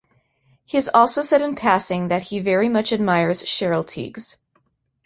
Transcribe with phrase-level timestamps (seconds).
[0.65, 4.35] He has also said in passing that he very much admires Cheryl Tiegs.